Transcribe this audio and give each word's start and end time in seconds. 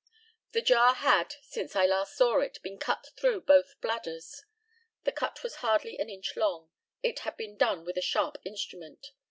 The 0.53 0.63
jar 0.63 0.95
had, 0.95 1.35
since 1.43 1.75
I 1.75 1.85
last 1.85 2.17
saw 2.17 2.39
it, 2.39 2.57
been 2.63 2.79
cut 2.79 3.09
through 3.15 3.41
both 3.41 3.79
bladders. 3.81 4.45
The 5.03 5.11
cut 5.11 5.43
was 5.43 5.57
hardly 5.57 5.99
an 5.99 6.09
inch 6.09 6.35
long. 6.35 6.71
It 7.03 7.19
had 7.19 7.37
been 7.37 7.55
done 7.55 7.85
with 7.85 7.97
a 7.99 8.01
sharp 8.01 8.39
instrument. 8.43 9.11